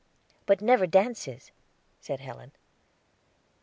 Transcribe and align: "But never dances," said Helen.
"But 0.47 0.61
never 0.61 0.87
dances," 0.87 1.51
said 1.99 2.21
Helen. 2.21 2.53